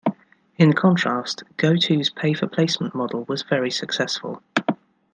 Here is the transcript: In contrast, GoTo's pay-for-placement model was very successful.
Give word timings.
In 0.57 0.73
contrast, 0.73 1.43
GoTo's 1.57 2.09
pay-for-placement 2.09 2.95
model 2.95 3.23
was 3.25 3.43
very 3.43 3.69
successful. 3.69 4.41